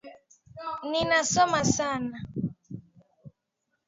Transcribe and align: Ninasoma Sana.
Ninasoma 0.89 1.61
Sana. 1.75 2.17